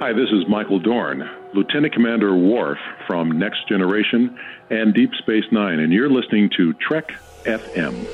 [0.00, 2.78] Hi, this is Michael Dorn, Lieutenant Commander Worf
[3.08, 4.38] from Next Generation
[4.70, 7.10] and Deep Space Nine, and you're listening to Trek
[7.42, 8.06] FM.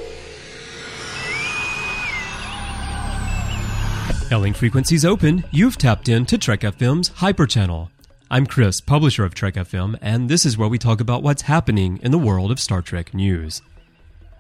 [4.30, 7.90] Hailing frequencies open, you've tapped into Trek FM's Hyper Channel.
[8.30, 11.98] I'm Chris, publisher of Trek FM, and this is where we talk about what's happening
[12.02, 13.60] in the world of Star Trek news.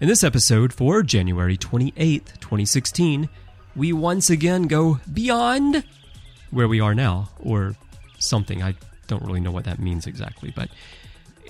[0.00, 3.28] In this episode for January 28th, 2016,
[3.76, 5.84] we once again go beyond
[6.54, 7.74] where we are now, or
[8.18, 8.62] something.
[8.62, 8.74] I
[9.06, 10.70] don't really know what that means exactly, but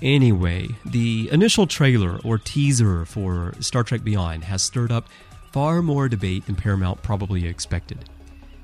[0.03, 5.09] anyway, the initial trailer or teaser for Star Trek Beyond has stirred up
[5.53, 7.99] far more debate than Paramount probably expected.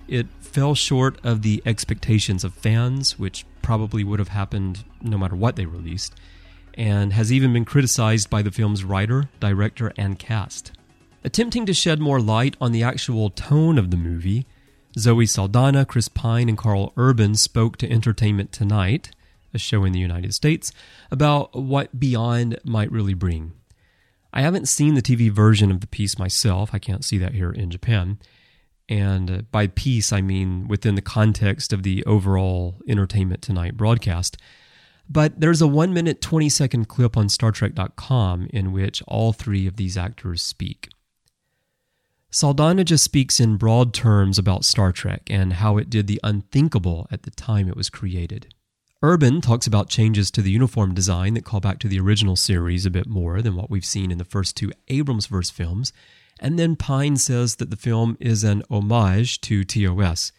[0.08, 5.36] It fell short of the expectations of fans, which probably would have happened no matter
[5.36, 6.14] what they released,
[6.74, 10.72] and has even been criticized by the film's writer, director, and cast.
[11.22, 14.46] Attempting to shed more light on the actual tone of the movie,
[14.98, 19.10] Zoe Saldana, Chris Pine, and Karl Urban spoke to Entertainment Tonight,
[19.54, 20.72] a show in the United States,
[21.10, 23.52] about what Beyond might really bring.
[24.32, 26.70] I haven't seen the TV version of the piece myself.
[26.72, 28.18] I can't see that here in Japan.
[28.88, 34.36] And uh, by piece, I mean within the context of the overall Entertainment Tonight broadcast.
[35.08, 39.76] But there's a 1 minute 20 second clip on StarTrek.com in which all three of
[39.76, 40.88] these actors speak.
[42.32, 47.08] Saldana just speaks in broad terms about Star Trek and how it did the unthinkable
[47.10, 48.54] at the time it was created.
[49.02, 52.86] Urban talks about changes to the uniform design that call back to the original series
[52.86, 55.92] a bit more than what we've seen in the first two Abramsverse films,
[56.38, 60.30] and then Pine says that the film is an homage to TOS.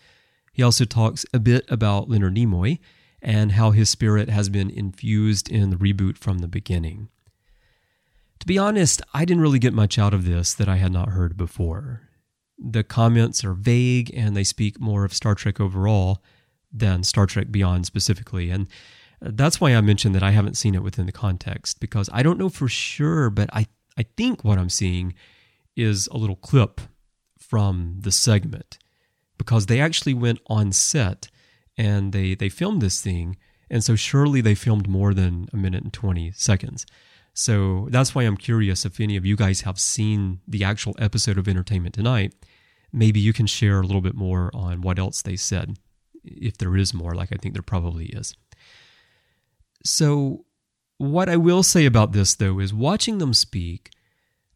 [0.53, 2.80] He also talks a bit about Leonard Nimoy
[3.22, 7.09] and how his spirit has been infused in the reboot from the beginning.
[8.42, 11.09] To be honest, I didn't really get much out of this that I had not
[11.09, 12.09] heard before.
[12.58, 16.23] The comments are vague and they speak more of Star Trek overall
[16.73, 18.50] than Star Trek Beyond specifically.
[18.50, 18.67] And
[19.23, 22.23] uh, that's why I mentioned that I haven't seen it within the context because I
[22.23, 25.14] don't know for sure, but I, I think what I'm seeing
[25.76, 26.82] is a little clip
[27.38, 28.80] from the segment
[29.38, 31.27] because they actually went on set
[31.77, 33.38] and they, they filmed this thing.
[33.70, 36.88] And so surely they filmed more than a minute and 20 seconds.
[37.33, 41.37] So that's why I'm curious if any of you guys have seen the actual episode
[41.37, 42.33] of Entertainment Tonight.
[42.92, 45.77] Maybe you can share a little bit more on what else they said,
[46.23, 48.36] if there is more, like I think there probably is.
[49.86, 50.45] So,
[50.97, 53.91] what I will say about this, though, is watching them speak,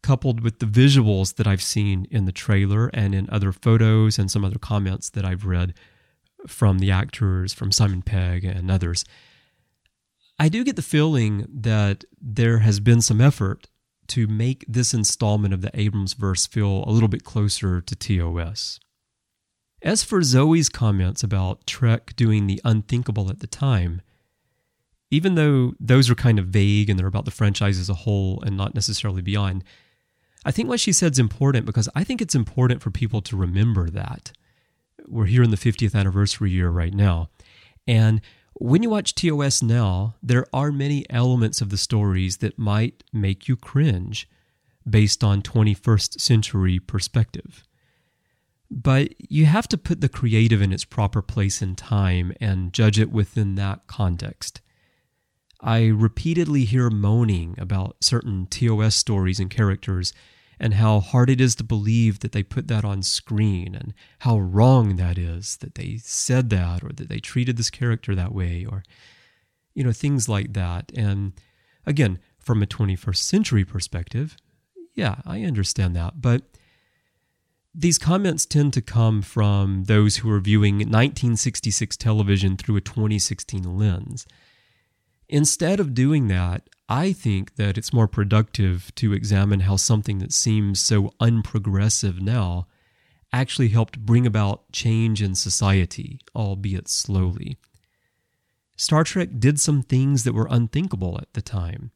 [0.02, 4.30] coupled with the visuals that I've seen in the trailer and in other photos and
[4.30, 5.74] some other comments that I've read
[6.46, 9.04] from the actors, from Simon Pegg and others,
[10.38, 13.68] I do get the feeling that there has been some effort
[14.08, 18.78] to make this installment of the Abramsverse feel a little bit closer to TOS.
[19.82, 24.02] As for Zoe's comments about Trek doing the unthinkable at the time,
[25.10, 28.42] even though those are kind of vague and they're about the franchise as a whole
[28.42, 29.64] and not necessarily beyond,
[30.44, 33.36] I think what she said is important because I think it's important for people to
[33.36, 34.32] remember that.
[35.08, 37.30] We're here in the 50th anniversary year right now.
[37.86, 38.20] And
[38.58, 43.48] when you watch TOS now, there are many elements of the stories that might make
[43.48, 44.28] you cringe
[44.88, 47.64] based on 21st century perspective.
[48.70, 52.98] But you have to put the creative in its proper place and time and judge
[52.98, 54.60] it within that context.
[55.60, 60.12] I repeatedly hear moaning about certain TOS stories and characters
[60.58, 64.38] and how hard it is to believe that they put that on screen and how
[64.38, 68.64] wrong that is that they said that or that they treated this character that way
[68.64, 68.82] or
[69.74, 70.90] you know things like that.
[70.96, 71.32] And
[71.84, 74.36] again from a 21st century perspective
[74.94, 76.20] yeah i understand that.
[76.20, 76.42] But
[77.78, 83.76] these comments tend to come from those who are viewing 1966 television through a 2016
[83.76, 84.26] lens.
[85.28, 90.32] Instead of doing that I think that it's more productive to examine how something that
[90.32, 92.68] seems so unprogressive now
[93.32, 97.58] actually helped bring about change in society, albeit slowly.
[98.76, 101.90] Star Trek did some things that were unthinkable at the time,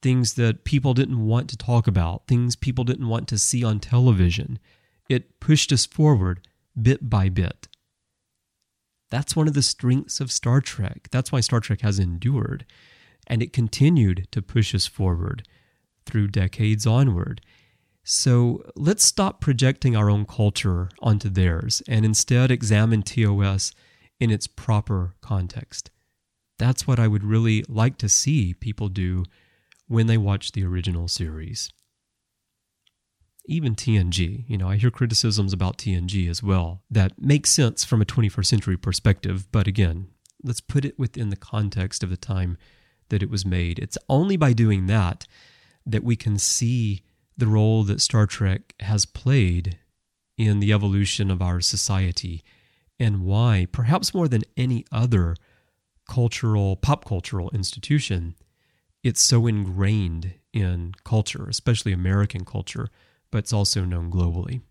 [0.00, 3.80] things that people didn't want to talk about, things people didn't want to see on
[3.80, 4.58] television.
[5.08, 6.46] It pushed us forward
[6.80, 7.66] bit by bit.
[9.10, 11.08] That's one of the strengths of Star Trek.
[11.10, 12.64] That's why Star Trek has endured
[13.26, 15.46] and it continued to push us forward
[16.04, 17.40] through decades onward.
[18.04, 23.72] So let's stop projecting our own culture onto theirs and instead examine TOS
[24.20, 25.90] in its proper context.
[26.58, 29.24] That's what I would really like to see people do
[29.88, 31.70] when they watch the original series.
[33.48, 34.44] even TNG.
[34.48, 38.46] You know, I hear criticisms about TNG as well that make sense from a 21st
[38.46, 40.08] century perspective, but again,
[40.42, 42.56] let's put it within the context of the time
[43.08, 43.78] that it was made.
[43.78, 45.26] It's only by doing that
[45.84, 47.02] that we can see
[47.36, 49.78] the role that Star Trek has played
[50.36, 52.42] in the evolution of our society
[52.98, 55.36] and why, perhaps more than any other
[56.08, 58.34] cultural, pop cultural institution,
[59.02, 62.88] it's so ingrained in culture, especially American culture,
[63.30, 64.62] but it's also known globally.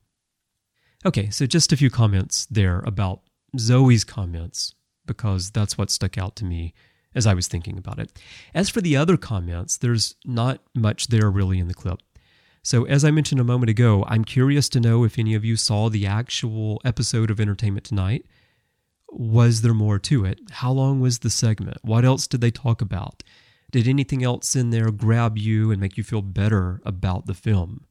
[1.06, 3.22] Okay, so just a few comments there about
[3.58, 4.74] Zoe's comments,
[5.06, 6.74] because that's what stuck out to me
[7.16, 8.12] as I was thinking about it.
[8.54, 12.00] As for the other comments, there's not much there really in the clip.
[12.62, 15.56] So, as I mentioned a moment ago, I'm curious to know if any of you
[15.56, 18.26] saw the actual episode of Entertainment Tonight.
[19.12, 20.40] Was there more to it?
[20.50, 21.78] How long was the segment?
[21.84, 23.24] What else did they talk about?
[23.72, 27.86] Did anything else in there grab you and make you feel better about the film?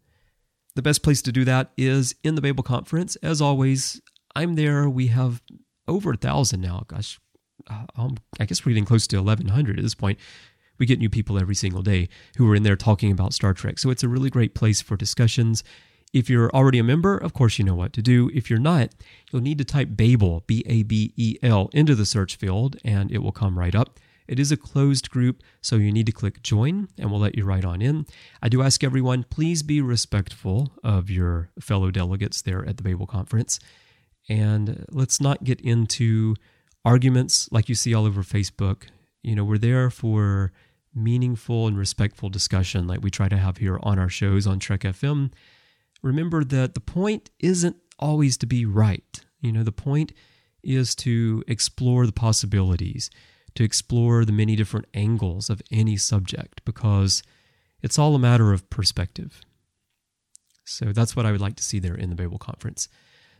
[0.75, 3.17] The best place to do that is in the Babel Conference.
[3.17, 4.03] As always,
[4.35, 4.89] I'm there.
[4.89, 5.41] We have
[5.87, 6.83] over a thousand now.
[6.89, 7.21] Gosh,
[7.97, 10.19] um, I guess we're getting close to 1,100 at this point.
[10.79, 13.79] We get new people every single day who are in there talking about Star Trek.
[13.79, 15.63] So it's a really great place for discussions.
[16.13, 18.31] If you're already a member, of course you know what to do.
[18.35, 18.91] If you're not,
[19.31, 23.11] you'll need to type Babel, B A B E L, into the search field and
[23.11, 23.99] it will come right up.
[24.27, 27.45] It is a closed group, so you need to click join and we'll let you
[27.45, 28.07] right on in.
[28.41, 33.07] I do ask everyone, please be respectful of your fellow delegates there at the Babel
[33.07, 33.59] Conference.
[34.29, 36.37] And let's not get into
[36.85, 38.85] arguments like you see all over Facebook.
[39.23, 40.53] You know, we're there for
[40.95, 44.81] meaningful and respectful discussion like we try to have here on our shows on Trek
[44.81, 45.33] FM.
[46.03, 49.25] Remember that the point isn't always to be right.
[49.41, 50.13] You know, the point
[50.63, 53.11] is to explore the possibilities
[53.55, 57.23] to explore the many different angles of any subject because
[57.83, 59.41] it's all a matter of perspective.
[60.65, 62.89] So that's what I would like to see there in the Babel Conference.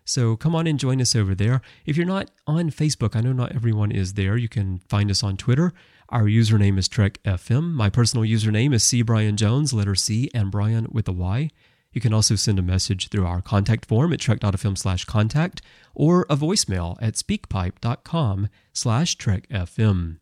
[0.05, 1.63] So come on and join us over there.
[1.87, 4.37] If you're not on Facebook, I know not everyone is there.
[4.37, 5.73] You can find us on Twitter.
[6.11, 7.73] Our username is Trek FM.
[7.73, 11.51] My personal username is C Bryan Jones, letter C, and Bryan with a Y.
[11.93, 15.63] You can also send a message through our contact form at trek.fm slash contact
[15.95, 20.19] or a voicemail at speakpipe.com slash trekfm.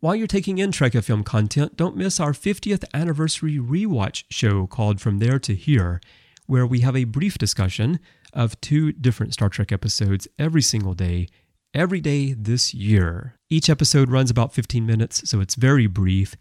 [0.00, 4.98] While you're taking in Trek FM content, don't miss our 50th anniversary rewatch show called
[4.98, 6.00] From There to Here,
[6.46, 8.00] where we have a brief discussion
[8.32, 11.28] of two different Star Trek episodes every single day,
[11.74, 13.36] every day this year.
[13.48, 16.36] Each episode runs about 15 minutes, so it's very brief.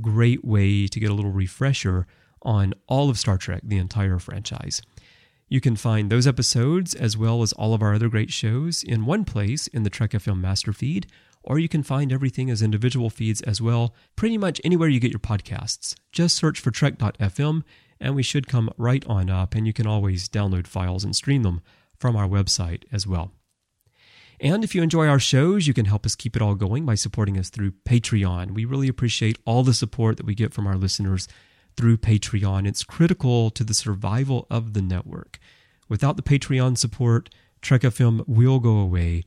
[0.00, 2.06] Great way to get a little refresher
[2.42, 4.82] on all of Star Trek, the entire franchise.
[5.48, 9.06] You can find those episodes as well as all of our other great shows in
[9.06, 11.06] one place in the Trek FM master feed,
[11.42, 15.12] or you can find everything as individual feeds as well, pretty much anywhere you get
[15.12, 15.94] your podcasts.
[16.10, 17.62] Just search for Trek.fm
[18.00, 21.42] and we should come right on up, and you can always download files and stream
[21.42, 21.60] them
[21.98, 23.32] from our website as well.
[24.40, 26.96] And if you enjoy our shows, you can help us keep it all going by
[26.96, 28.52] supporting us through Patreon.
[28.52, 31.28] We really appreciate all the support that we get from our listeners
[31.76, 32.66] through Patreon.
[32.66, 35.38] It's critical to the survival of the network.
[35.88, 37.30] Without the Patreon support,
[37.62, 39.24] Trek FM will go away.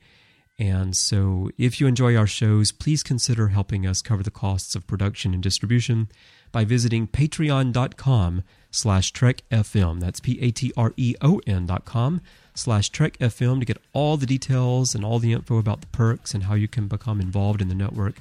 [0.58, 4.88] And so, if you enjoy our shows, please consider helping us cover the costs of
[4.88, 6.08] production and distribution
[6.50, 10.00] by visiting patreon.com slash trekfm.
[10.00, 12.20] That's P-A-T-R-E-O-N dot com
[12.54, 16.44] slash trekfm to get all the details and all the info about the perks and
[16.44, 18.16] how you can become involved in the network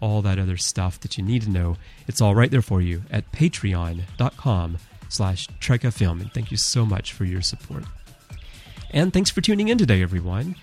[0.00, 1.76] all that other stuff that you need to know.
[2.08, 6.20] It's all right there for you at patreon.com slash trekfm.
[6.20, 7.84] And thank you so much for your support.
[8.90, 10.56] And thanks for tuning in today, everyone.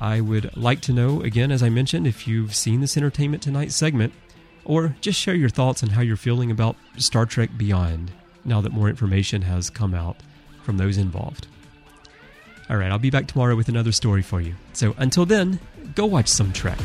[0.00, 3.70] I would like to know, again, as I mentioned, if you've seen this Entertainment Tonight
[3.70, 4.14] segment,
[4.64, 8.10] or just share your thoughts on how you're feeling about Star Trek Beyond
[8.44, 10.16] now that more information has come out
[10.62, 11.46] from those involved.
[12.70, 14.54] All right, I'll be back tomorrow with another story for you.
[14.72, 15.60] So until then,
[15.94, 16.78] go watch some Trek.